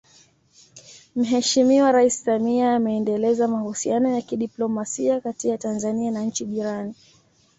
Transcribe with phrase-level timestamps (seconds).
[1.15, 6.93] Mheshimiwa Rais Samia ameendeleza mahusiano ya kidiplomasia kati ya Tanzania na nchi jirani